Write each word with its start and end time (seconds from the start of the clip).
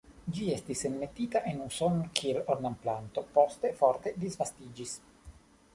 Ĝi 0.35 0.45
estis 0.53 0.79
enmetita 0.87 1.41
en 1.51 1.59
Usonon 1.65 2.07
kiel 2.21 2.41
ornamplanto, 2.55 3.25
poste 3.39 3.73
forte 3.83 4.17
disvastiĝis. 4.25 4.99